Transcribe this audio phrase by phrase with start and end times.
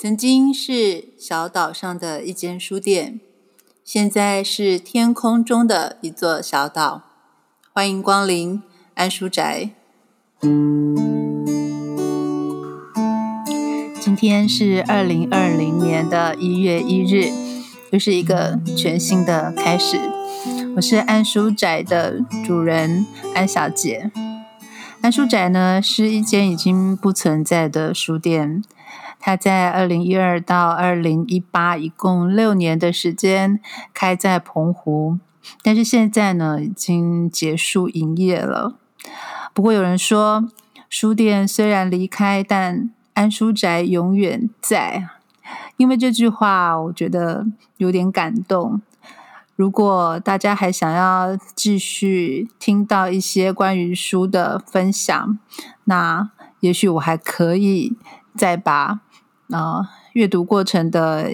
[0.00, 3.18] 曾经是小岛上的一间书店，
[3.82, 7.02] 现在是天空中的一座小岛。
[7.72, 8.62] 欢迎光临
[8.94, 9.70] 安书宅。
[14.00, 17.32] 今天是二零二零年的一月一日，
[17.90, 19.98] 又是一个全新的开始。
[20.76, 23.04] 我是安书宅的主人
[23.34, 24.12] 安小姐。
[25.00, 28.62] 安书宅呢，是一间已经不存在的书店。
[29.28, 33.60] 他在二零一二到二零一八，一共六年的时间
[33.92, 35.18] 开在澎湖，
[35.62, 38.76] 但是现在呢，已经结束营业了。
[39.52, 40.48] 不过有人说，
[40.88, 45.10] 书店虽然离开，但安书宅永远在。
[45.76, 47.44] 因为这句话，我觉得
[47.76, 48.80] 有点感动。
[49.56, 55.38] 如果大家还想要继续听到一些关于书的分享，
[55.84, 57.94] 那也许我还可以
[58.34, 59.00] 再把。
[59.50, 61.30] 啊，阅读过程的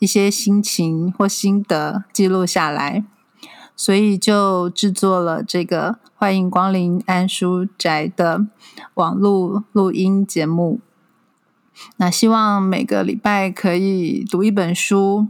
[0.00, 3.04] 一些心情或心得记录下来，
[3.76, 8.46] 所以就制作了这个欢迎光临安书宅的
[8.94, 10.80] 网络录音节目。
[11.98, 15.28] 那希望每个礼拜可以读一本书，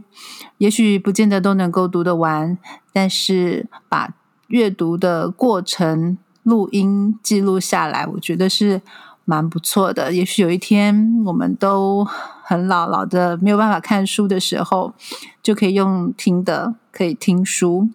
[0.57, 2.57] 也许不见得都能够读得完，
[2.91, 4.15] 但是把
[4.47, 8.81] 阅读的过程录音记录下来，我觉得是。
[9.25, 12.05] 蛮不错的，也许有一天我们都
[12.43, 14.93] 很老老的没有办法看书的时候，
[15.41, 17.87] 就可以用听的，可以听书，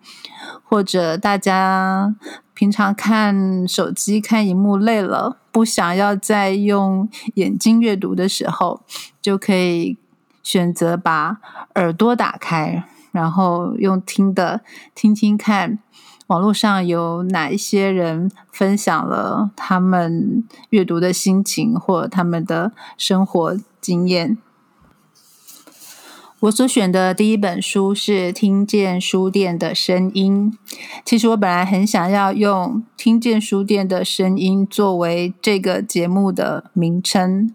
[0.65, 2.15] 或者大家
[2.55, 8.81] 平常看手机看荧幕累了，不想要再用眼睛阅读的时候，
[9.21, 9.99] 就可以
[10.43, 11.37] 选择把
[11.75, 14.63] 耳朵打开，然后用听的
[14.95, 15.79] 听听看。
[16.29, 24.37] 网络上有哪一些人分享了他们阅读的心情或他们的生活经验？
[26.41, 30.53] 我所选的第一本书是《听见书店的声音》。
[31.03, 37.53] 其实我本来很想要用《听见书店的声音》作为这个节目的名称，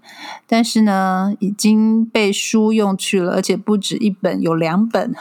[0.48, 5.16] 但是呢，已经被书用去了，而且不止一本，有两本，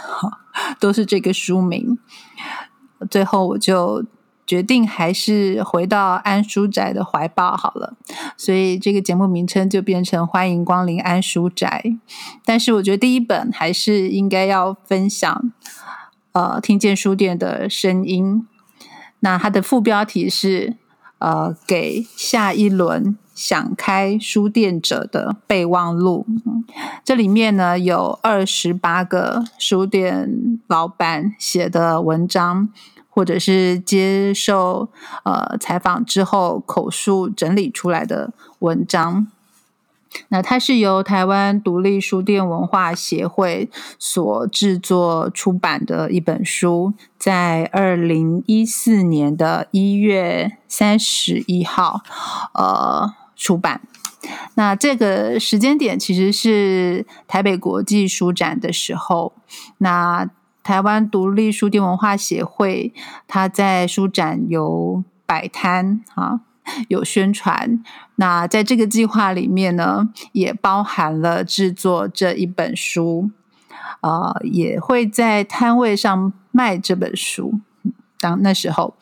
[0.81, 1.99] 都是这个书名。
[3.11, 4.05] 最后，我就
[4.45, 7.95] 决定还是回到安书宅的怀抱好了，
[8.37, 11.83] 所以这个节目名称就变成“欢迎光临安书宅”。
[12.45, 15.53] 但是，我觉得第一本还是应该要分享，
[16.33, 18.47] 呃，听见书店的声音。
[19.21, 20.77] 那它的副标题是
[21.23, 26.27] “呃，给下一轮想开书店者的备忘录”。
[27.05, 32.69] 这里面呢有二十八个书店老板写的文章。
[33.15, 34.89] 或者是接受
[35.25, 39.27] 呃采访之后口述整理出来的文章，
[40.29, 52.03] 那它是由台湾独立书店文化协会所制作出版的一本书，在二零一四年的一月三十一号
[52.55, 53.81] 呃出版。
[54.55, 59.33] 那这个时间点其实是台北国际书展的时候，
[59.79, 60.31] 那。
[60.65, 62.95] 台湾独立书店文化协会，
[63.27, 66.43] 它在书展有摆摊啊，
[66.89, 67.83] 有宣传。
[68.17, 73.31] 那在这个计划里面呢，也包含了制作这一本书，
[74.01, 77.61] 呃，也会在摊位上卖这本书。
[78.19, 78.95] 当那时候。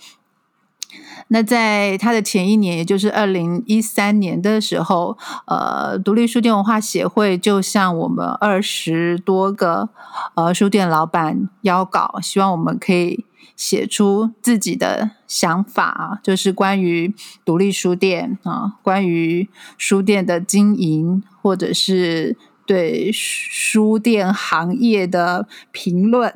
[1.32, 5.16] 那在他的前一年，也就是二零一三年的时候，
[5.46, 9.90] 呃，独立书店文化协会就向我们二十多个
[10.34, 13.24] 呃书店老板邀稿，希望我们可以
[13.60, 26.32] 写出自己的想法，就是关于独立书店啊，关于书店的经营，或者是对书店行业的评论，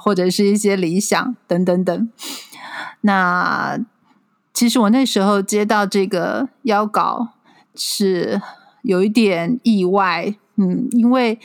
[0.00, 2.10] 或者是一些理想等等等。
[3.02, 3.78] 那
[4.54, 7.34] 其实我那时候接到这个邀稿
[7.74, 8.40] 是
[8.80, 11.38] 有一点意外，嗯，因为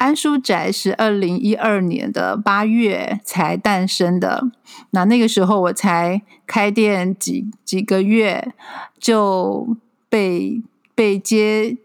[0.00, 4.50] 安书宅是二零一二年的八月才诞生的，
[4.92, 8.54] 那那个时候我才开店几几个月，
[8.98, 9.76] 就
[10.08, 10.62] 被
[10.94, 11.76] 被接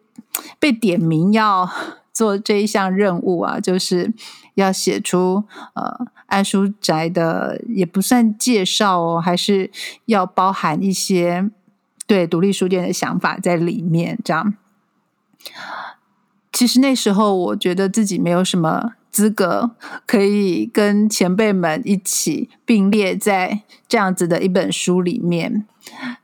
[0.58, 1.70] 被点名要
[2.14, 4.14] 做这一项任务啊， 就是
[4.56, 6.08] 要写出呃。
[6.28, 9.70] 安书宅的也不算介绍哦，还是
[10.06, 11.52] 要包含一些
[12.08, 14.18] 对独立书店的想法在里面。
[14.26, 14.56] 这样，
[16.56, 19.72] 其实那时候我觉得自己没有什么资格
[20.06, 25.66] 可以跟前辈们一起并列在这样子的一本书里面。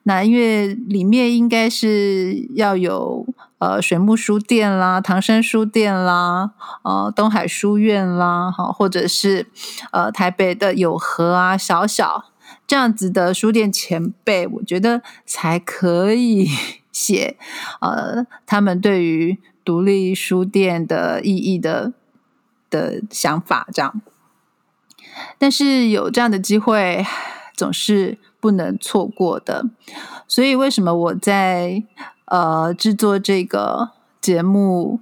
[0.04, 3.26] 那因为里面应该是要有
[3.60, 6.52] 呃水木书店啦、唐山书店啦、
[6.84, 9.48] 呃东海书院啦，好，或者是
[9.92, 12.32] 呃台北的友和啊、小小
[12.66, 16.48] 这样子的书店前辈，我觉得才可以
[16.92, 17.38] 写
[17.82, 21.94] 呃他们对于独立书店的意义的
[22.70, 24.02] 的想法，这样。
[25.38, 27.06] 但是有这样的机会，
[27.56, 29.66] 总是不能错过的。
[30.28, 31.84] 所以，为什么我在
[32.26, 33.92] 呃制作这个
[34.22, 35.02] 节目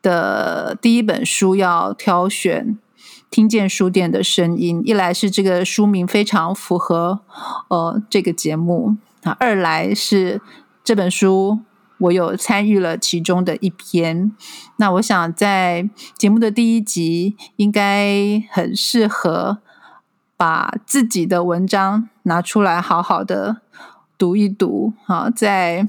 [0.00, 2.78] 的第一本书要挑选
[3.30, 4.80] 《听见书店的声音》？
[4.84, 7.20] 一来是这个书名非常符合
[7.68, 10.40] 呃这个节目啊，二来是
[10.82, 11.60] 这本书。
[12.00, 14.32] 我有参与了其中的一篇，
[14.76, 19.58] 那我想在节目的第一集应该很适合
[20.36, 23.62] 把自己的文章拿出来好好的
[24.16, 25.86] 读一读，好，再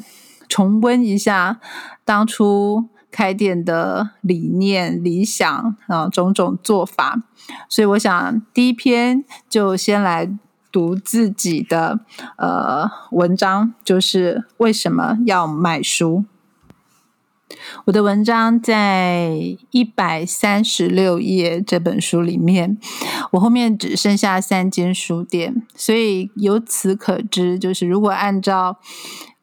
[0.50, 1.60] 重温一下
[2.04, 7.24] 当初开店的理念、理想啊，种种做法。
[7.70, 10.30] 所以我想第一篇就先来。
[10.72, 12.00] 读自己的
[12.38, 16.24] 呃文章，就是为什么要买书。
[17.86, 22.78] 我的文章在一百三十六页这本书里面，
[23.32, 28.80] 我后面只剩下三间书店，所以由此可知，就是如果按照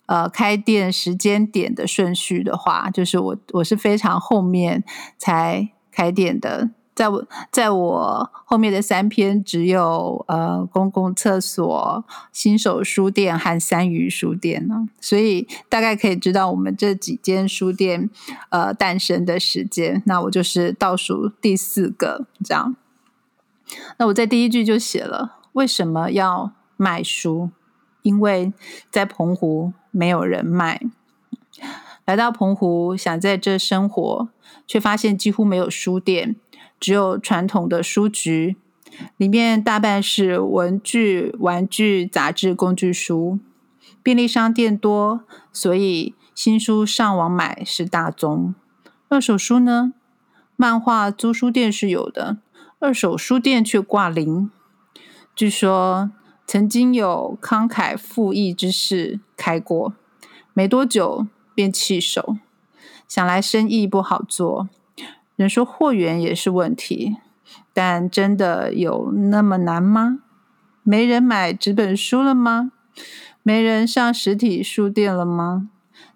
[0.07, 4.83] 呃开店时间点的顺序的话，就是我我是非常后面
[5.19, 6.71] 才开店的。
[6.99, 18.11] 在我在我后面的三篇只有呃公共厕所、新手书店和三鱼书店呢，所以大概可以知道我们这几间书店
[18.49, 20.03] 呃诞生的时间。
[20.06, 22.75] 那我就是倒数第四个这样。
[23.99, 27.51] 那我在第一句就写了为什么要卖书？
[28.03, 28.53] 因为
[28.91, 30.81] 在澎湖没有人卖。
[32.05, 34.29] 来到澎湖想在这生活，
[34.67, 36.35] 却发现几乎没有书店。
[36.81, 38.57] 只有传统的书局，
[39.17, 43.39] 里面大半是文具、玩具、杂志、工具书。
[44.03, 45.21] 便利商店多，
[45.53, 48.55] 所以新书上网买是大宗。
[49.09, 49.93] 二手书呢？
[50.57, 52.39] 漫画租书店是有的，
[52.79, 54.51] 二手书店却挂零。
[55.37, 56.11] 据说
[56.47, 59.93] 曾经有慷慨赴义之士开过，
[60.55, 62.37] 没多久便弃手。
[63.07, 64.69] 想来生意不好做。
[65.38, 67.17] 人说货源也是问题，
[67.73, 70.19] 但真的有那么难吗？
[70.82, 72.73] 没人买纸本书了吗？
[73.44, 75.70] 没人上实体书店了吗？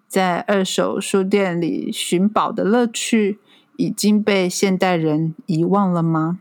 [0.09, 3.39] 在二手书店里寻宝的乐趣
[3.77, 6.39] 已经被现代人遗忘了吗？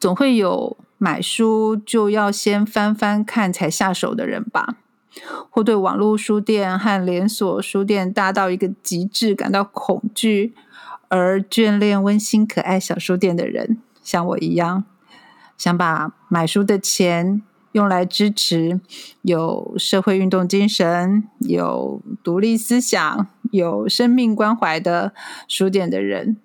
[0.00, 4.78] 总会有买书就要先翻翻看才下手的人吧？
[5.48, 10.54] 或对网络书店和连锁书店大到一个极致感到恐惧？
[11.10, 14.84] 而眷恋温馨可爱小书店的人，像我一样，
[15.58, 17.42] 想把买书的钱
[17.72, 18.80] 用来支持
[19.22, 25.12] 有社会运动精神、有独立思想、有生命关怀的
[25.48, 26.36] 书店的人。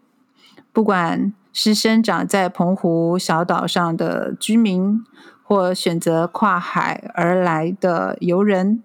[0.74, 5.06] 不管是生长在澎湖小岛上的居民，
[5.44, 8.82] 或选择跨海而来的游人，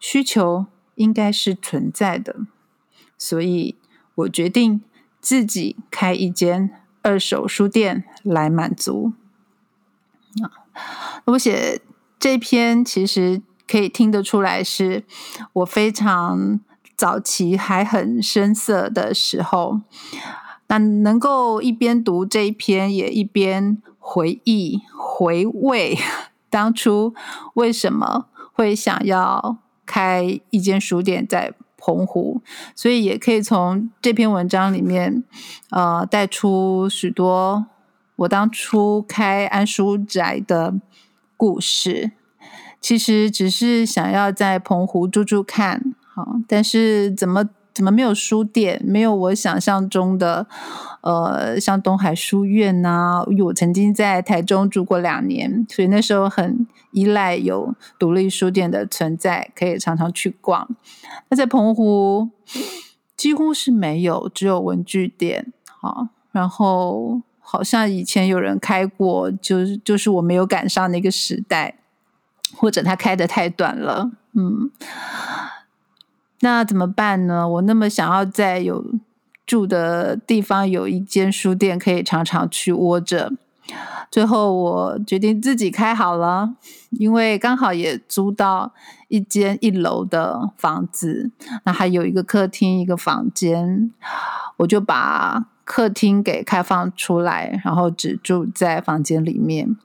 [0.00, 0.64] 需求
[0.94, 2.36] 应该是存在的。
[3.18, 3.76] 所以
[4.14, 4.80] 我决定。
[5.22, 6.68] 自己开一间
[7.00, 9.12] 二手书店来满足
[10.42, 10.66] 啊！
[11.26, 11.80] 我写
[12.18, 15.04] 这篇其实可以听得出来，是
[15.52, 16.58] 我非常
[16.96, 19.80] 早期还很生涩的时候。
[20.66, 25.96] 那能够一边读这一篇，也一边回忆回味
[26.50, 27.14] 当初
[27.54, 31.54] 为什么会想要开一间书店在。
[31.84, 32.40] 澎湖，
[32.76, 35.24] 所以也可以从这篇文章里面，
[35.70, 37.66] 呃，带出许多
[38.14, 40.74] 我当初开安书宅的
[41.36, 42.12] 故事。
[42.80, 47.48] 其实只是想要在澎湖住住看，好，但是怎么？
[47.74, 48.80] 怎么没有书店？
[48.84, 50.46] 没有我想象中的，
[51.00, 53.24] 呃，像东海书院呐。
[53.44, 60.68] 我曾经在台中住过两年，所以那时候很依赖有独立书店的存在，可以常常去逛。
[61.28, 62.28] 那在澎湖
[63.16, 65.52] 几乎是没有，只有文具店。
[65.64, 71.76] 好，然后好像以前有人开过，就是就是我没有赶上那个时代，
[72.54, 74.10] 或者他开的太短了。
[74.34, 74.70] 嗯。
[76.42, 77.48] 那怎么办呢？
[77.48, 78.84] 我那么想要在有
[79.46, 83.32] 住的地方有一间书店，可以常常去窝着。
[84.10, 86.54] 最后我决定自己开好了，
[86.90, 88.72] 因为刚好也租到
[89.06, 91.30] 一间一楼的房子，
[91.64, 93.92] 那还有一个客厅一个房间，
[94.58, 99.76] 我就把客厅给开放出来，然后只住在房间里面。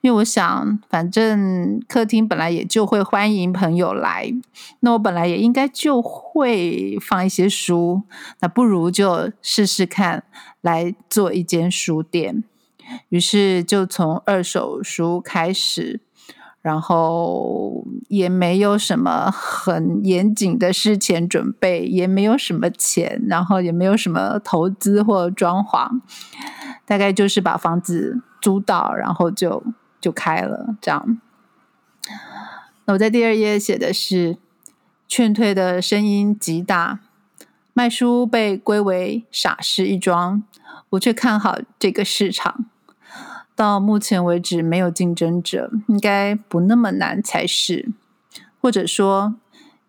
[0.00, 4.32] 因为我想，反正客厅本来也就会欢迎朋友来，
[4.80, 8.02] 那我本来也应该就会放一些书，
[8.40, 10.22] 那不如就试试看
[10.60, 12.44] 来做一间书店。
[13.08, 16.00] 于是就从二手书开始，
[16.62, 26.00] 然后也没有什么很严谨的事前准备，也没有什么钱，然后也没有什么投资或装潢，
[26.86, 28.22] 大概就是把房子。
[28.46, 29.60] 租到，然后就
[30.00, 31.20] 就开了，这样。
[32.84, 34.38] 那我在第二页写的是
[35.08, 37.00] 劝退的声音极大，
[37.72, 40.44] 卖书被归为傻事一桩，
[40.90, 42.66] 我却看好这个市场。
[43.56, 47.88] 到目前为止没有竞争者，应该不那么难才是。
[48.60, 49.34] 或者说，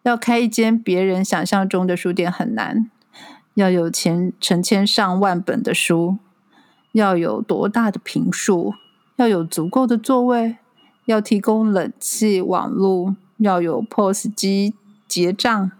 [0.01, 2.89] 要开一间别人想象中的书店很难，
[3.53, 6.17] 要有千成千上万本的书。
[6.91, 8.73] 要有多大的平数？
[9.17, 10.57] 要有足够的座位，
[11.05, 14.75] 要提供冷气、网络，要有 POS 机
[15.07, 15.71] 结账，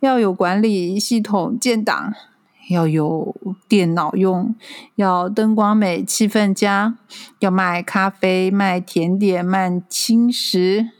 [0.00, 2.12] 要有管理系统建档，
[2.68, 3.34] 要有
[3.66, 4.54] 电脑用，
[4.96, 6.98] 要灯光美、气氛佳，
[7.38, 10.90] 要卖咖啡、卖甜点、卖轻食，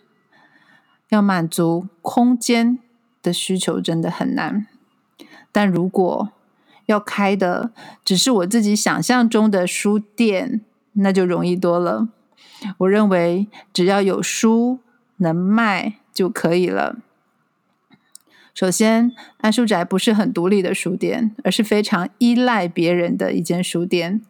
[1.10, 2.78] 要满足空间
[3.22, 4.66] 的需求，真的很难。
[5.52, 6.30] 但如果
[6.86, 7.70] 要开的
[8.04, 10.60] 只是我自己想象中的书店，
[10.92, 12.08] 那就容易多了。
[12.78, 14.78] 我认为只要有书
[15.16, 16.96] 能卖就可以了。
[18.54, 24.22] 首先，安书宅不是很独立的书店，而是非常依赖别人的一间书店。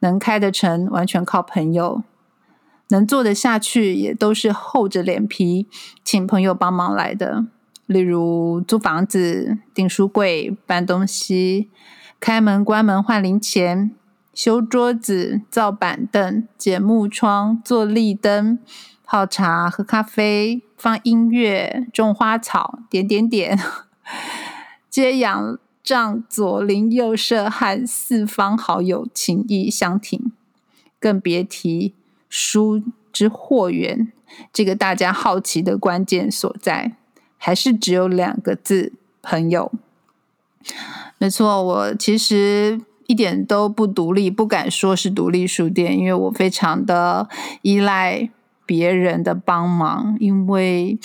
[0.00, 2.02] 能开得成，完全靠朋友；
[2.88, 5.66] 能做得下去，也都是厚着脸皮
[6.04, 7.46] 请朋友帮忙来的。
[7.86, 11.70] 例如租房子、订书柜、搬东西。
[12.18, 13.94] 开门、关门、换零钱、
[14.32, 18.58] 修桌子、造板凳、剪木窗、做立灯、
[19.04, 23.58] 泡茶、喝咖啡、放音乐、种花草，点点点，
[24.88, 30.32] 接仰仗左邻右舍和四方好友情谊相挺，
[30.98, 31.94] 更别提
[32.30, 34.10] 书之货源
[34.52, 36.96] 这个大家好奇的关键所在，
[37.36, 39.70] 还是只有两个字：朋友。
[41.18, 47.28] 没错，我其实一点都不独立，不敢说是独立书店，因为我非常的
[47.62, 48.28] 依赖
[48.66, 50.16] 别人的帮忙。
[50.20, 50.98] 因为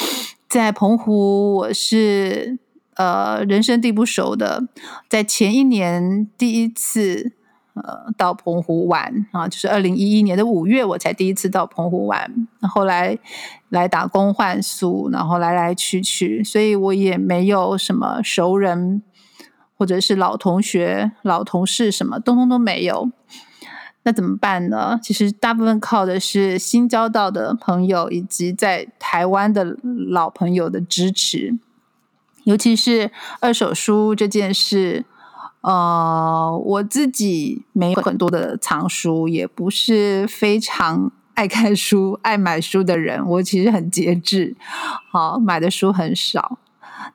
[0.50, 2.58] 在澎湖，我是
[2.96, 4.68] 呃人生地不熟的，
[5.08, 7.32] 在前一年第一次
[7.74, 12.48] 呃到澎湖玩啊，就是二零一一年的五月，我才第一次到澎湖玩。
[12.62, 13.18] 后来
[13.70, 19.04] 来打工换宿，然后来来去去，所以我也没有什么熟人。
[19.78, 23.10] 或者是老同学、老同事，什么通通都没有，
[24.04, 25.00] 那怎么办呢？
[25.02, 29.76] 其实大部分靠的是新交到的朋友，以及在台湾的
[30.12, 31.58] 老朋友的支持。
[32.44, 33.10] 尤其是
[33.40, 35.04] 二手书这件事，
[35.62, 43.26] 呃，我自己没有很多的藏书，也不是非常 爱看书、爱买书的人。
[43.26, 44.56] 我其实很节制，
[45.10, 46.58] 好买的书很少。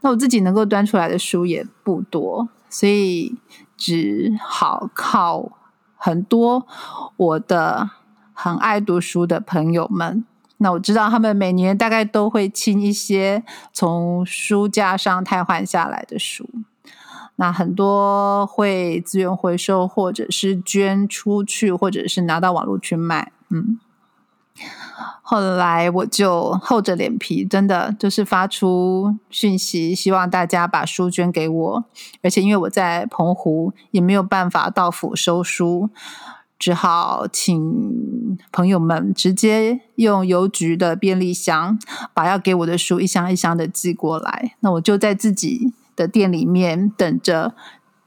[0.00, 2.48] 那我自己能够端出来的书也不多。
[2.68, 3.36] 所以
[3.76, 5.52] 只好靠
[5.96, 6.66] 很多
[7.16, 7.90] 我的
[8.34, 10.24] 很爱读书的朋友们。
[10.58, 16.48] 那我知道他们每年大概都会清一些从书架上汰换下来的书。
[17.36, 23.32] 那很多会资源回收，或者是捐出去，或者是拿到网络去卖。
[23.50, 23.78] 嗯。
[25.20, 31.84] 后来我就厚着脸皮，真的就是发出讯息，希望大家把书捐给我。
[32.22, 35.90] 而且因为我在澎湖，也没有办法到府收书，
[36.58, 41.78] 只好请朋友们直接用邮局的便利箱，
[42.14, 44.54] 把要给我的书一箱一箱的寄过来。
[44.60, 47.54] 那我就在自己的店里面等着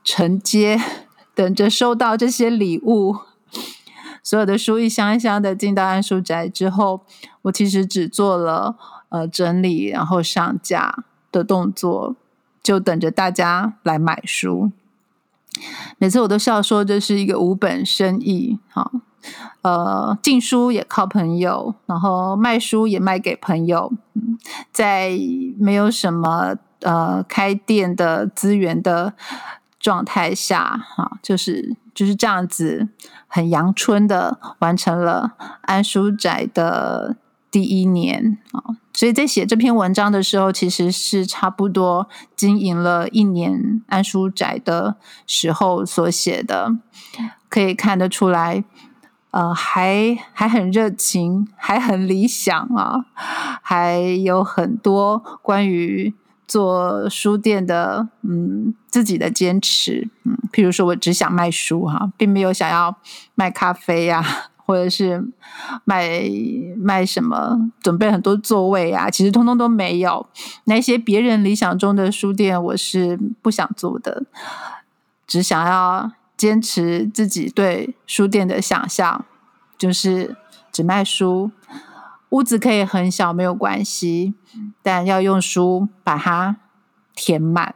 [0.03, 0.79] 承接，
[1.35, 3.17] 等着收到这些礼物。
[4.21, 7.01] 所有的书一箱一箱的进到安书宅之后，
[7.43, 8.75] 我其实只做了
[9.09, 12.15] 呃整理，然后上架的动作，
[12.61, 14.71] 就等着大家来买书。
[15.97, 18.91] 每次我都笑说这是一个无本生意，哈，
[19.61, 23.91] 呃，进书也靠朋友，然后卖书也卖给朋友，
[24.71, 25.17] 在
[25.57, 29.13] 没有什么呃开店的资源的
[29.79, 32.89] 状态下，哈，就是就是这样子，
[33.27, 37.15] 很阳春的完成了安书宅的
[37.49, 38.75] 第一年啊。
[38.93, 46.75] 所以在写这篇文章的时候，其实是差不多经营了一年安书宅的时候所写的，
[47.47, 48.63] 可以看得出来。
[49.31, 53.05] 呃，还还很热情，还很理想啊，
[53.61, 56.15] 还有很多关于
[56.49, 62.95] 做书店的，嗯，自己的坚持，嗯，譬如说我只想卖书哈，并没有想要
[63.35, 64.25] 卖咖啡呀，
[64.65, 65.23] 或者是
[65.85, 66.19] 卖
[66.75, 70.27] 卖什么，准备很多座位啊，其实通通都没有。
[70.63, 74.23] 那些别人理想中的书店，我是不想做的，
[75.27, 76.11] 只想要。
[76.39, 79.25] 坚持自己对书店的想象，
[79.77, 80.37] 就是
[80.71, 81.51] 只卖书，
[82.29, 84.33] 屋子可以很小没有关系，
[84.83, 86.57] 但要用书把它
[87.15, 87.73] 填满。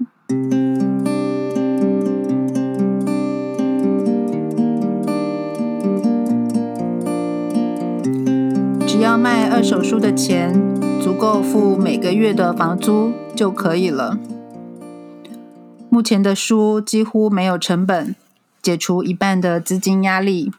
[8.88, 10.54] 只要卖二手书的钱
[11.02, 14.18] 足够付每个月的房租就可以了。
[15.90, 18.16] 目前的书几乎没有成本。
[18.62, 20.50] 解除一半的资金压力，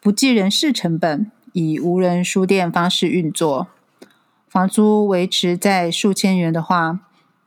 [0.00, 3.66] 不计人事成本，以无人书店方式运作，
[4.48, 7.00] 房租维持在数千元的话，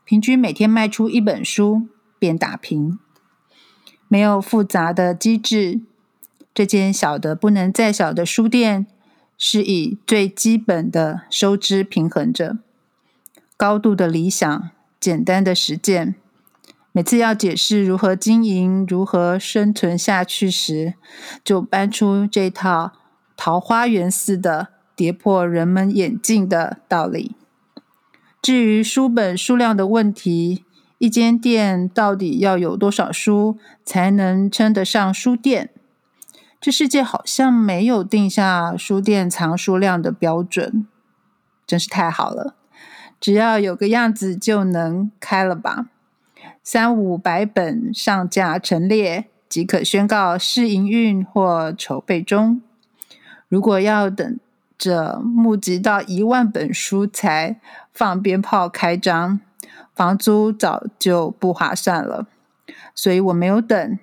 [0.04, 1.84] 平均每天卖出一本书
[2.20, 3.00] 便打平。
[4.10, 5.80] 没有复杂的机制，
[6.54, 8.86] 这间小的不能再小的书店
[9.38, 12.58] 是以最基本的收支平衡着，
[13.56, 16.16] 高度的理想，简单的实践。
[16.92, 20.96] 每次要解释如何经营、如何生存下去时，
[21.46, 22.92] 就搬出这套
[23.44, 27.36] 桃花源似的跌破人们眼镜的道理。
[28.40, 30.64] 至于书本数量的问题，
[31.00, 35.72] 一间店到底要有多少书才能称得上书店？
[36.60, 40.86] 这世界好像没有定下书店藏书量的标准，
[41.66, 42.54] 真是太好了！
[43.20, 45.88] 只要有个样子就能开了吧。
[46.62, 52.62] 三五百本上架陈列即可宣告试营运或筹备中。
[53.52, 54.40] 如果要等
[54.78, 57.60] 着募集到一万本书才
[57.92, 59.42] 放鞭炮开张，
[59.94, 62.28] 房租早就不划算了。
[62.96, 64.00] 所以我没有等，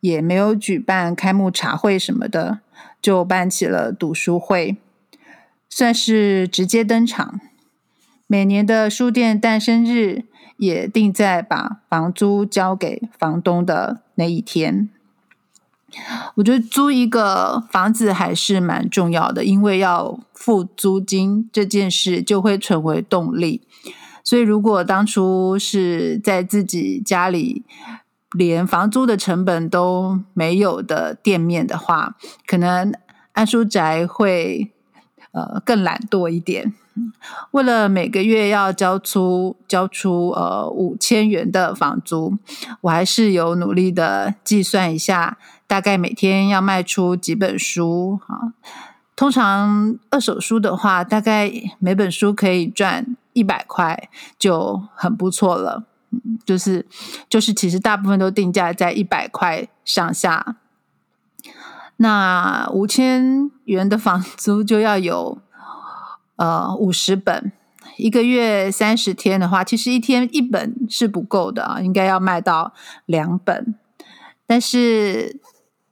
[0.00, 2.60] 也没有举办开幕茶会什么的，
[3.02, 4.78] 就办起了读书会，
[5.68, 7.38] 算是直接登场。
[8.26, 10.24] 每年的书店诞生日。
[10.58, 14.88] 也定在把房租交给房东的那一天。
[16.34, 23.62] 我觉得租一个房子还是蛮重要的，因为要付租金这件事就会成为动力。
[24.22, 27.64] 所以，如果当初是在自己家里
[28.32, 32.92] 连房租的成本都没有的店面的话，可能
[33.32, 34.72] 安书宅会
[35.30, 36.74] 呃更懒惰一点。
[37.50, 42.38] 为了每个月要交出交出呃五千元的房租，
[42.80, 48.52] 我还是有努力的计算一下，大概每天要卖出几本书啊？
[49.14, 55.84] 通常二手书的话，大概每本书可以赚一百块，就很不错了。
[56.44, 56.86] 就是
[57.28, 60.56] 就是，其实大部分都定价在一百块上下。
[61.96, 65.38] 那五千元的房租就要有。
[66.36, 67.50] 呃，五十本，
[67.96, 72.74] 一个月三十天的话，其实一天一本是不够的啊，应该要卖到
[73.06, 73.74] 两本。
[74.46, 75.40] 但是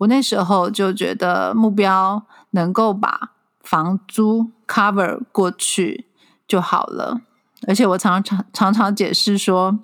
[0.05, 6.07] 我那时候就觉得目标能够把房租 cover 过去
[6.47, 7.23] 就好了。
[7.67, 9.79] 而且我常常常常解释说，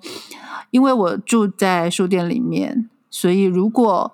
[0.69, 4.13] 因为我住在书店里面，所以如果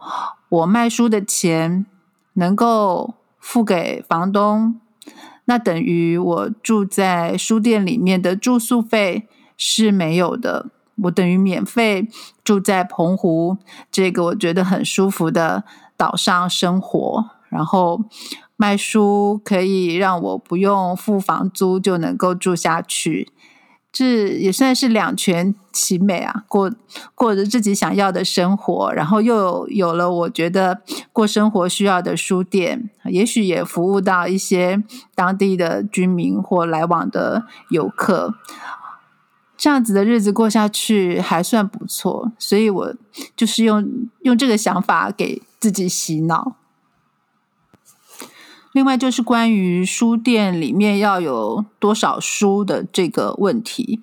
[0.49, 1.85] 我卖书的钱
[2.33, 4.79] 能够付给房东。
[5.49, 10.67] 那等于我住在书店里面的住宿费是没有的，
[11.03, 12.09] 我等于免费
[12.43, 13.57] 住在澎湖
[13.89, 15.63] 这个我觉得很舒服的
[15.97, 18.03] 岛上生活，然后
[18.55, 23.31] 卖书可以让我不用付房租就能够住下去。
[23.89, 26.71] 这也算是两全其美啊，过
[27.15, 30.81] 过着自己想要的生活，然后又有了我觉得
[31.11, 34.83] 过生活需要的书店，也许也服务到一些
[35.15, 38.35] 当地的居民或来往的游客，
[39.57, 42.93] 这样子的日子过下去还算不错，所以我
[43.35, 43.83] 就是用
[44.21, 46.55] 用这个想法给自己洗脑。
[48.73, 53.99] 另外就是关于书店里面要有多少书的这个问题，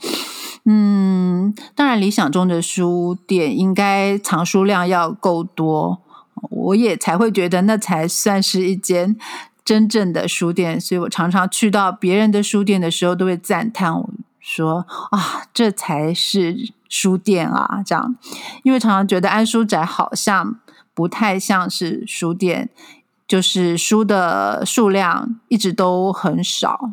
[0.64, 6.02] 嗯，当然，理想中的书店应该藏书量要够多，
[6.50, 9.16] 我也才会觉得那才算是一间
[9.64, 10.80] 真正的书店。
[10.80, 18.16] 所以我常常去到别人的书店的时候，都会赞叹我说：“啊，这才是书店啊！”这样，
[18.64, 20.58] 因为常常觉得安书宅好像
[20.94, 22.70] 不太像是书店，
[23.26, 26.92] 就是书的数量一直都很少。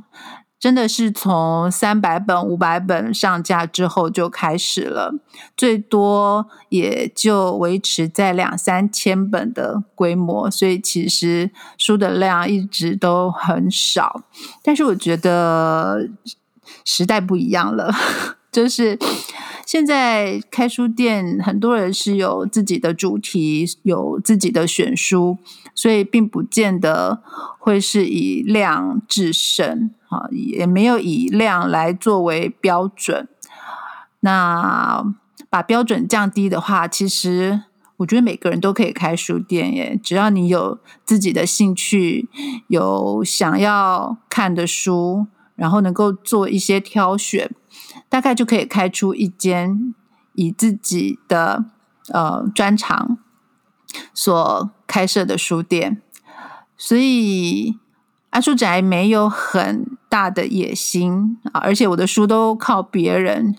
[0.59, 5.11] 真的是从三百本、五百本上架之后就开始了，
[5.57, 14.21] 最多也就维持在两三千本的规模，所以其实书的量一直都很少。
[14.61, 16.07] 但是我觉得
[16.85, 17.91] 时代不一样了，
[18.51, 18.99] 就是
[19.71, 25.37] 现在开书店，很多人是有自己的主题，有自己的选书，
[25.73, 27.23] 所以并不见得
[27.57, 29.89] 会是以量制胜。
[30.09, 33.29] 啊，也没有以量来作为标准。
[34.19, 35.05] 那
[35.49, 37.61] 把标准降低的话，其实
[37.95, 39.97] 我觉得每个人都可以开书店耶。
[40.03, 42.27] 只要你有自己的兴趣，
[42.67, 47.49] 有想要看的书，然后能够做一些挑选，
[48.09, 49.93] 大概就可以开出一间
[50.33, 51.65] 以自己的
[52.09, 53.17] 呃专长
[54.13, 56.01] 所开设的书店。
[56.77, 57.77] 所以。
[58.31, 63.53] 阿书宅没有很大的野心啊，而且我的书都靠别人，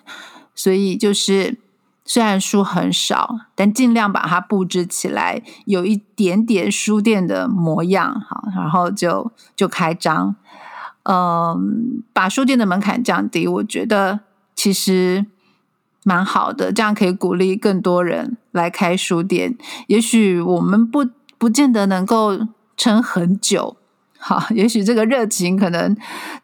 [0.54, 1.60] 所以就是
[2.06, 10.34] 虽然书很少，但尽量把它布置起来，有一点点书店的模样，好，然后就就开张，
[11.04, 14.20] 嗯，把书店的门槛降低，我觉得
[14.54, 15.26] 其实
[16.04, 19.56] 蛮好的，这样可以鼓励更多人来开书店。
[19.88, 21.06] 也许我们不
[21.38, 22.38] 不见得能够
[22.76, 23.76] 撑很久。
[24.24, 25.96] 好，也许这个热情可能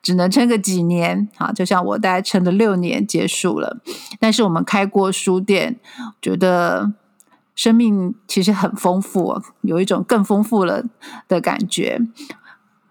[0.03, 3.79] 只能撑个几年，好，就像我大概撑了六年结束了。
[4.19, 5.79] 但是我们开过书店，
[6.21, 6.93] 觉得
[7.55, 10.83] 生命其实很丰富，有一种更丰富了
[11.29, 12.01] 的感觉。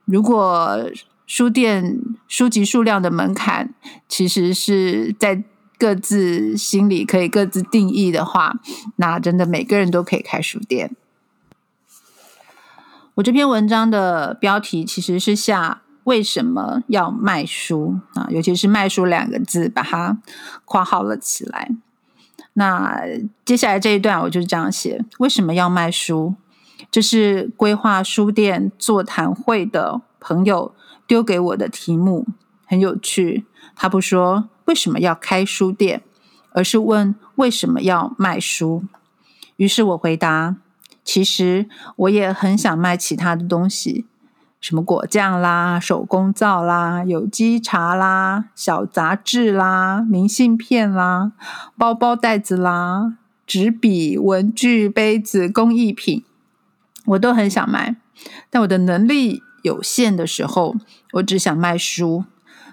[0.06, 0.80] 如果
[1.27, 3.73] 书店书籍数量的门槛
[4.07, 5.43] 其实是在
[5.77, 8.55] 各自心里可以各自定义的话，
[8.95, 10.95] 那真的每个人都可以开书店。
[13.15, 20.17] 我这篇文章的标题其实是下为什么要卖书啊，尤其是“卖书”两个字，把它
[20.65, 21.69] 括号了起来。
[22.53, 23.01] 那
[23.43, 26.35] 接下来这一段我就是这样写：为什么要卖书？
[26.89, 30.73] 这是规划书店座谈会的朋友
[31.07, 32.27] 丢给我的题目，
[32.65, 33.45] 很有趣。
[33.75, 36.03] 他不说为什么要开书店，
[36.51, 38.83] 而是问为什么要卖书。
[39.55, 40.57] 于是我回答。
[41.03, 44.05] 其实我也很想卖其他的东西，
[44.59, 51.31] 什么果酱啦、手工皂啦、有机茶啦、小杂志啦、明信片啦、
[51.77, 53.13] 包包袋子啦、
[53.45, 56.25] 纸笔、文具、杯子、工艺品，
[57.05, 57.95] 我都很想卖。
[58.49, 60.75] 但我的能力有限的时候，
[61.13, 62.23] 我只想卖书。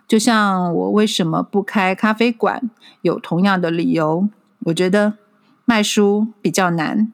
[0.07, 2.71] 就像我为什么不开咖啡馆，
[3.03, 4.29] 有同样的理由。
[4.67, 5.15] 我觉得
[5.65, 7.13] 卖书比较难。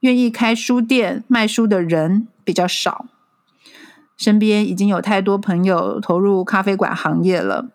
[0.00, 3.06] 愿意开书店卖书的人比较少，
[4.16, 7.68] 身边已经有太多朋友投入咖啡馆行业了。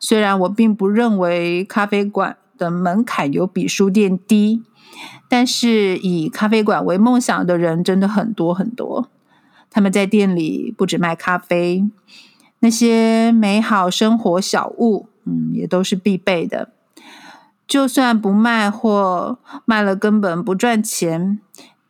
[0.00, 4.62] 虽然我并不认为咖啡馆的门槛有比书店低，
[5.28, 9.08] 但是以咖啡馆为梦想的人真的很多很多。
[9.70, 11.88] 他们在店里不止卖咖啡，
[12.60, 16.70] 那些美好生活小物，嗯，也都是必备的。
[17.66, 21.38] 就算不卖或卖了根本不赚钱，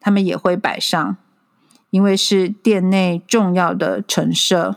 [0.00, 1.16] 他们也会摆上，
[1.90, 4.76] 因为是店内重要的陈设。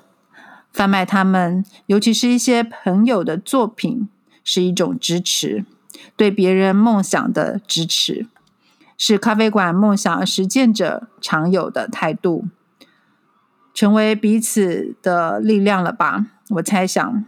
[0.72, 4.08] 贩卖他们，尤其是一些朋友的作品，
[4.44, 5.66] 是一种支持，
[6.16, 8.28] 对别人梦想的支持，
[8.98, 12.46] 是咖啡馆梦想实践者常有的态度，
[13.74, 16.28] 成为彼此的力量了吧？
[16.50, 17.26] 我猜想。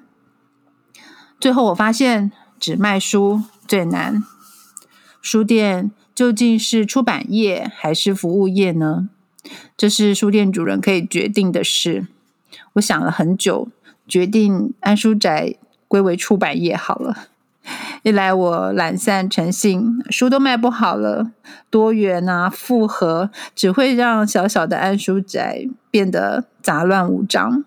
[1.39, 3.43] 最后我发现，只卖书。
[3.65, 4.21] 最难，
[5.21, 9.07] 书店究竟是出版业还是服务业呢？
[9.77, 12.07] 这是书店主人可以决定的事。
[12.73, 13.69] 我想了很久，
[14.05, 15.55] 决定安书宅
[15.87, 17.29] 归为出版业好了。
[18.03, 21.31] 一来我懒散成性，书都卖不好了，
[21.69, 27.63] 多元啊复合只会让小小的安书宅变得杂乱无章；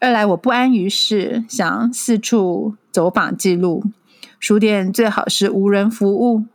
[0.00, 3.84] 二来我不安于世，想四处走访记录。
[4.38, 6.46] 书店最好是无人服务，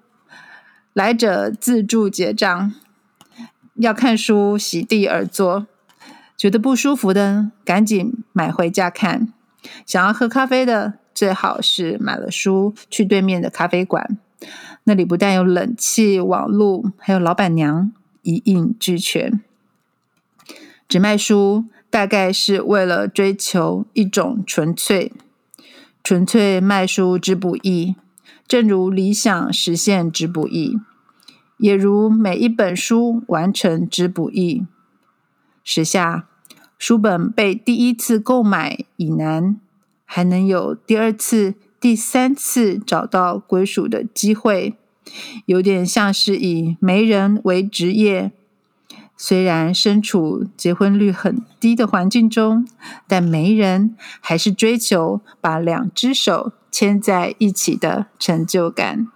[0.93, 2.73] 来者自助结账。
[3.75, 5.67] 要看书席地而坐，
[6.37, 9.31] 觉得不舒服的赶紧买回家看。
[9.85, 14.17] 想要喝咖啡的最好是买了书去对面的咖啡馆，
[14.85, 17.91] 那里不但有冷气、网络，还有老板娘
[18.23, 19.39] 一应俱全。
[20.89, 25.13] 只卖书，大概是为了追求一种纯粹。
[26.03, 27.95] 纯粹卖书之不易，
[28.47, 30.79] 正如理想实现之不易，
[31.57, 34.65] 也如每一本书完成之不易。
[35.63, 36.27] 时下
[36.79, 39.57] 书本被第一次购买已难，
[40.13, 44.75] 还能有第二次、第三次找到归属的机会，
[45.45, 48.33] 有点像是以媒人为职业。
[49.15, 52.67] 虽然身处结婚率很低的环境中，
[53.07, 59.07] 但媒人还是追求把两只手牵在一起的成就感。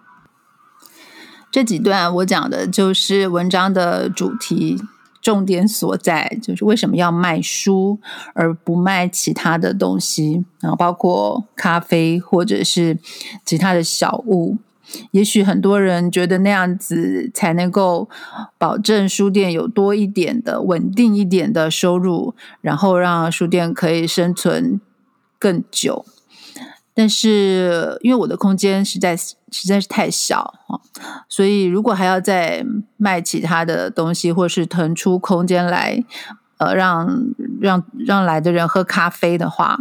[1.51, 4.81] 这几段我讲的就是文章的主题
[5.25, 7.97] 重点所在，就是为什么要卖书
[8.35, 12.99] 而不卖其他的东西，然后包括咖啡或者是
[13.43, 14.57] 其他的小物。
[15.09, 18.07] 也许很多人觉得那样子才能够
[18.59, 24.79] 保证书店有多一点的稳定一点的收入，然后让书店可以生存
[25.39, 26.05] 更久。
[26.95, 30.81] 但是因为我的空间实在实在是太小啊，
[31.29, 32.65] 所以如果还要再
[32.97, 36.03] 卖其他的东西，或是腾出空间来，
[36.58, 37.27] 呃，让
[37.62, 39.77] 让让来的人喝咖啡的话，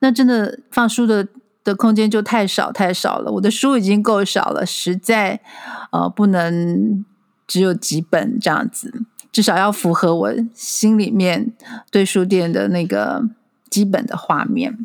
[0.00, 1.28] 那真的放书的。
[1.64, 5.40] 的空间就太少太少了，我的书已经够少了，实在
[5.92, 7.04] 呃不能
[7.46, 11.52] 只有几本这样子，至少要符合我心里面
[11.92, 13.22] 对书店的那个
[13.70, 14.84] 基本的画面。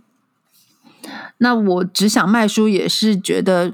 [1.39, 3.73] 那我只想卖书，也是觉得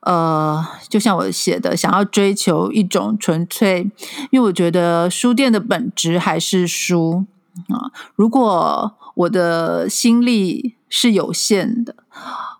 [0.00, 3.90] 呃，就像我写的，想要追求一种纯粹，
[4.30, 7.26] 因为我觉得书店的本质还是书
[7.68, 7.90] 啊。
[8.14, 11.94] 如果我的心力是有限的。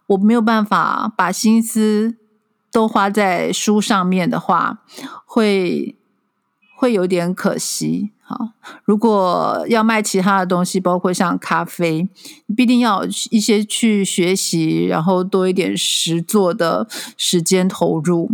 [0.08, 2.14] 我没有办法把心思
[2.70, 4.78] 都花在书上面的话，
[5.24, 5.96] 会
[6.76, 8.12] 会有点可惜。
[8.28, 8.50] 好，
[8.84, 12.08] 如果要卖其他的东西，包括像咖啡，
[12.56, 18.30] 必定要一些去学习，然后多一点实做的时间投入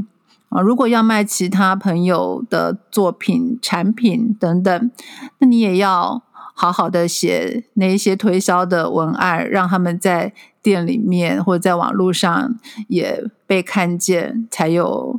[0.48, 0.60] 啊。
[0.62, 4.90] 如果要卖其他朋友的作品、产品等等，
[5.38, 6.22] 那你也要
[6.54, 10.32] 好好的写那一些推销的文案，让他们在。
[10.62, 15.18] 店里面或者在网络上也被看见，才有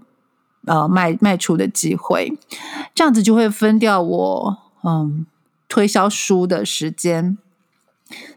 [0.66, 2.32] 呃卖卖出的机会。
[2.96, 5.26] 这样子就会分掉我嗯
[5.68, 7.38] 推销书的时间。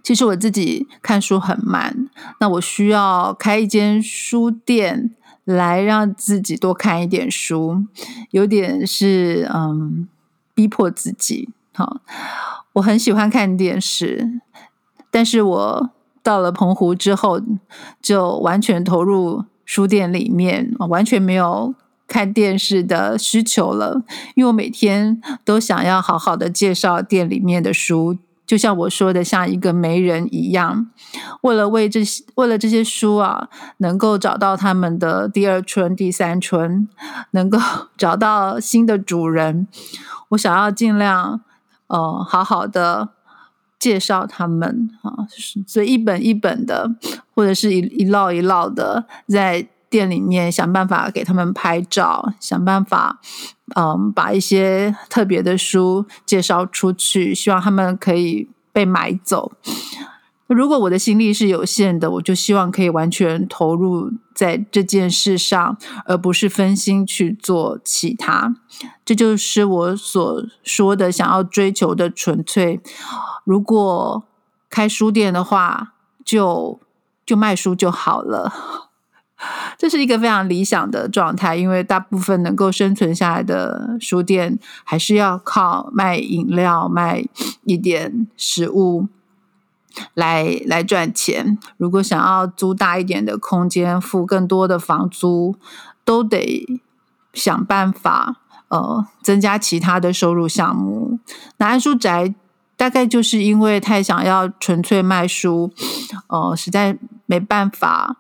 [0.02, 2.08] 其实我自己看书很慢，
[2.40, 7.84] 那我需要开一间书店来让自己多看一点书，
[8.30, 10.08] 有点是嗯
[10.54, 11.50] 逼迫自己。
[11.74, 12.00] 好，
[12.74, 14.40] 我很喜欢看电视，
[15.10, 15.90] 但是我。
[16.22, 17.40] 到了澎湖之后，
[18.02, 21.72] 就完全投入书店里面，完全没有
[22.06, 24.02] 看电视的需求了。
[24.34, 28.16] 因为我每天都想要好好的介绍店里面的书，
[28.46, 30.88] 就像我说的，像一个媒人一样，
[31.42, 36.88] 为了为这些为了这些书啊，能够找到他们的第二春、第三春，
[37.32, 37.58] 能够
[37.98, 39.66] 找到新的主人，
[40.30, 41.40] 我想要尽量
[41.88, 43.10] 呃好好的。
[43.78, 45.28] 介绍他们啊，
[45.66, 46.90] 所以一本一本的，
[47.34, 53.20] 或者是一一摞一摞的，在店里面想办法给他们拍照，想办法，
[53.74, 59.52] 嗯，把一些特别的书介绍出去，希望他们可以被买走。
[60.48, 68.54] 如果我的心力是有限的，我就希望可以完全投入在这件事上，而不是分心去做其他。
[69.04, 72.80] 这就是我所说的想要追求的纯粹。
[73.42, 74.22] 如果
[74.70, 75.94] 开书店的话，
[76.24, 76.78] 就
[77.24, 78.85] 就卖书就好了。
[79.78, 87.24] 这是一个非常理想的状态，因为大部分能够生存下来的书店，还是要靠卖饮料、卖
[87.64, 89.08] 一点食物
[90.14, 91.58] 来来赚钱。
[91.76, 95.56] 如果想要租大一点的空间，付更多的房租，
[96.04, 96.80] 都得
[97.32, 98.36] 想办法
[98.68, 101.18] 呃增加其他的收入项目。
[101.58, 102.34] 那安书宅。
[102.78, 105.72] 大概就是因为太想要纯粹卖书，
[106.26, 108.18] 呃，实在没办法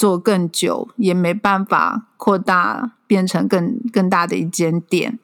[0.00, 5.18] 做更久，也没办法扩大变成更更大的一间店，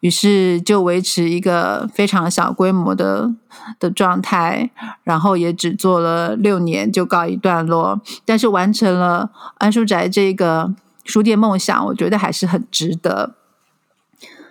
[0.00, 3.34] 于是就维持一个非常小规模的
[3.80, 4.68] 的状态，
[5.02, 13.32] 然后也只做了六年就告一段落，但是完成了安书宅这个书店梦想，我觉得还是很值得。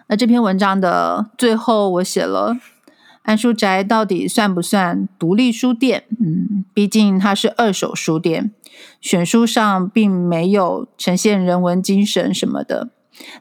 [0.08, 2.58] 那这篇文章的最后，我写了。
[3.24, 6.06] 安书宅到底算不算独立书店？
[6.20, 8.52] 嗯，毕竟它是二手书店，
[9.00, 12.90] 选书上并没有呈现人文精神什么的，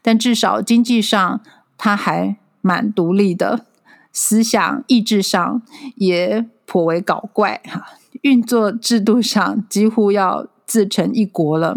[0.02, 1.40] 但至少经济上
[1.76, 3.66] 它还蛮独立的，
[4.12, 5.62] 思想意志上
[5.96, 7.84] 也颇为搞怪哈，
[8.22, 11.76] 运作制度上几乎要自成一国了，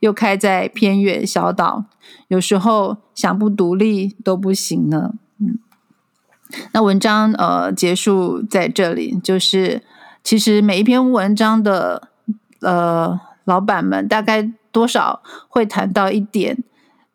[0.00, 1.84] 又开在偏远小岛，
[2.28, 5.14] 有时候想不独立都不行呢。
[5.38, 5.58] 嗯
[6.72, 9.84] 那文章呃结束在这里，就是
[10.24, 12.09] 其实每一篇文章的
[12.60, 16.62] 呃老板们大概多少会谈到一点，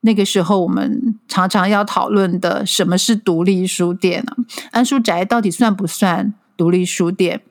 [0.02, 4.36] 那个时候我们常常要讨论的什么是独立书店呢？
[4.72, 7.42] 安书宅到底算不算独立书店？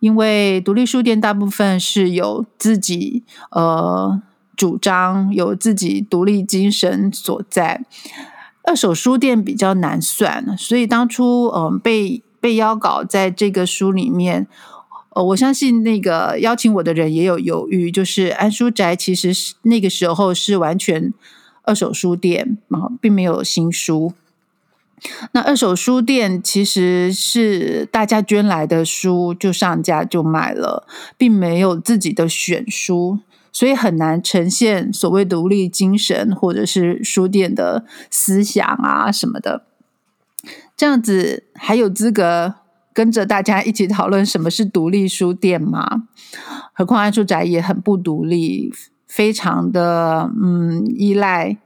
[0.00, 4.20] 因为独立书店大部分是有自己呃
[4.54, 7.84] 主张，有自己独立精神所在。
[8.64, 14.46] 二手书店比较难算，所以当初嗯被被邀稿在这个书里面，
[15.14, 21.12] 呃，我相信那个邀请我的人也有犹豫，就是安书宅其实是那个时候是完全
[21.62, 24.12] 二手书店啊，并没有新书。
[25.32, 30.86] 那二手书店其实是大家捐来的书就上架就卖了，
[31.18, 33.18] 并没有自己的选书。
[33.54, 39.66] 所以很难呈现所谓独立精神，或者是书店的思想啊什么的。
[40.74, 42.54] 这样子还有资格
[42.92, 46.04] 跟着大家一起讨论什么是独立书店吗？
[46.72, 48.72] 何况安书宅也很不独立，
[49.06, 51.56] 非常的嗯依赖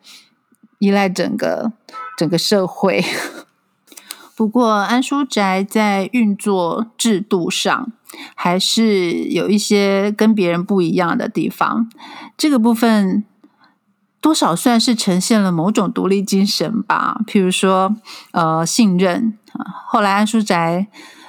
[0.79, 1.73] 依赖整个
[2.17, 3.05] 整个社会。
[4.37, 7.93] 不过安书宅在运作制度上。
[8.35, 11.91] 还是有一些跟别人不一样的地方，
[12.39, 13.25] 这个部分
[14.23, 17.21] 多少算是呈现了某种独立精神吧。
[17.27, 17.95] 譬如说，
[18.31, 19.37] 呃，信任
[19.87, 20.87] 后来安书宅，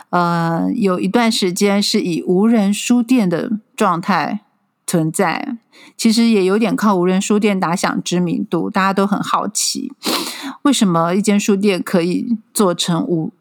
[0.10, 4.42] 呃，有一段时间是以无人书店的状态
[4.86, 5.58] 存在，
[5.98, 8.70] 其实也有点靠无人书店打响知名度。
[8.70, 9.92] 大家都很好奇，
[10.62, 13.34] 为什么一间书店可以做成无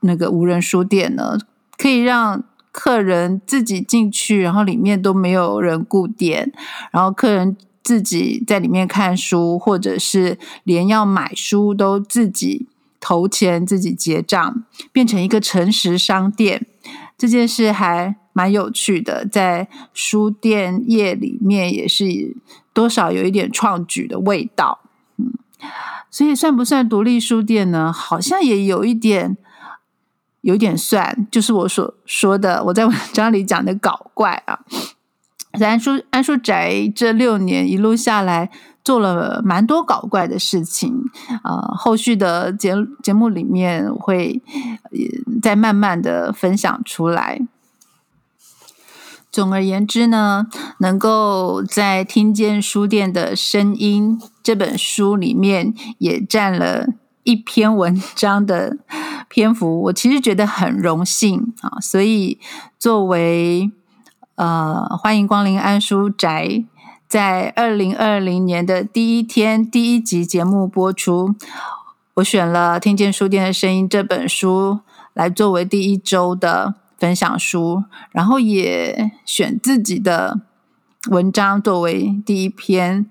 [0.00, 1.38] 那个无人书店呢？
[1.76, 6.52] 可以让客人自己进去，然后里面都没有人顾店，
[6.92, 12.68] 然后客人自己在里面看书，或者是连要买书都自己
[13.02, 16.66] 投钱、自己结账，变成一个诚实商店。
[17.18, 22.36] 这件事还蛮有趣的，在书店业里面也是
[22.72, 24.78] 多少有一点创举的味道。
[25.18, 25.34] 嗯，
[26.10, 27.92] 所以算不算独立书店呢？
[27.92, 29.36] 好像也有一点。
[30.44, 34.58] 有点算，就是我所说的，我在文章里讲的搞怪啊。
[35.60, 38.50] 安书安书宅这六年一路下来，
[38.84, 41.04] 做了蛮多搞怪的事情
[41.42, 41.74] 啊。
[41.76, 44.42] 后续的节节目里面会
[45.42, 47.40] 再慢慢的分享出来。
[49.30, 50.46] 总而言之呢，
[50.78, 56.88] 能够在听见书店的声音这本书里面，也占了
[57.22, 58.78] 一篇文章的。
[59.28, 62.38] 篇幅我其实觉得很荣幸啊，所以
[62.78, 63.72] 作为
[64.34, 66.62] 呃欢迎光临安书宅，
[67.12, 71.34] 在二零二零年的第一天第一集节目播出，
[72.14, 74.80] 我选了《听见书店的声音》这本书
[75.12, 80.40] 来作为第一周的分享书，然后也选自己的
[81.10, 83.04] 文章作为第一篇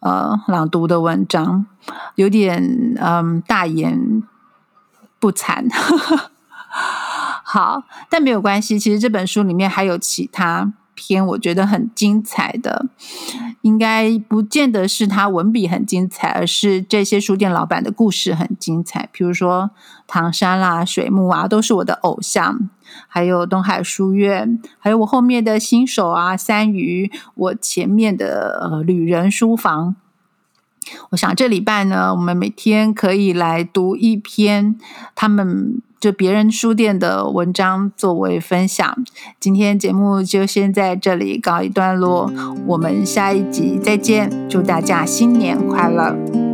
[0.00, 1.66] 呃朗读的文章，
[2.14, 4.22] 有点嗯大言。
[5.20, 5.68] 不惭，
[7.44, 8.78] 好，但没有关系。
[8.78, 12.86] 其实这本书里面还有其他篇，我觉得很精彩的，
[13.62, 19.08] 应该不见得是他文笔很精彩，而是这些书店老板的故事很精彩。
[19.12, 19.70] 比如说
[20.06, 22.70] 唐山啦、水木啊，都是我的偶像。
[23.08, 29.96] 还有东海书院，还有我后面的新手啊、三鱼，我前面的旅人书房。
[31.10, 34.78] 我想这礼拜呢，我们每天可以来读一篇
[35.14, 38.94] 他们就别人书店的文章作为分享。
[39.40, 42.30] 今天节目就先在这里告一段落，
[42.66, 46.53] 我们下一集再见，祝大家新年快乐。